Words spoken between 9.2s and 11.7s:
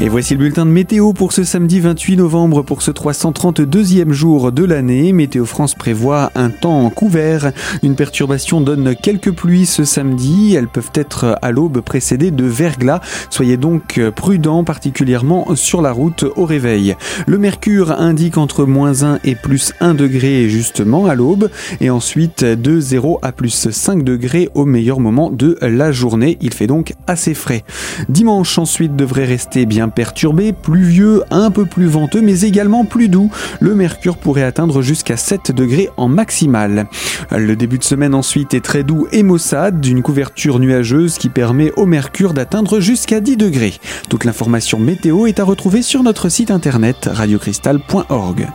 pluies ce samedi. Elles peuvent être à